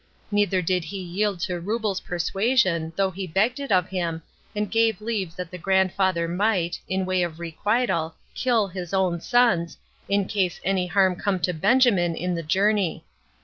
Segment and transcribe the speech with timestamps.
[0.31, 4.23] Neither did he yield to Reubel's persuasion, though he begged it of him,
[4.55, 9.77] and gave leave that the grandfather might, in way of requital, kill his own sons,
[10.09, 13.03] in case any harm came to Benjamin in the journey.